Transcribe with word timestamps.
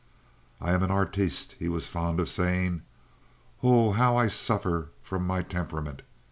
"I 0.59 0.71
am 0.71 0.81
an 0.81 0.89
arteest," 0.89 1.51
he 1.59 1.69
was 1.69 1.87
fond 1.87 2.19
of 2.19 2.27
saying. 2.27 2.81
"Ho, 3.59 3.91
how 3.91 4.17
I 4.17 4.29
suffer 4.29 4.89
from 5.03 5.27
my 5.27 5.43
temperament!" 5.43 6.01